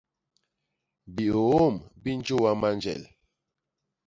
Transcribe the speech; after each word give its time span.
Biôôm 1.15 1.75
bi 2.01 2.11
njôa 2.19 2.51
manjel. 2.61 3.01